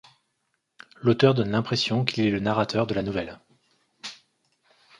L'auteur 1.03 1.35
donne 1.35 1.51
l'impression 1.51 2.03
qu'il 2.05 2.25
est 2.25 2.31
le 2.31 2.39
narrateur 2.39 2.87
de 2.87 2.95
la 2.95 3.03
nouvelle. 3.03 3.39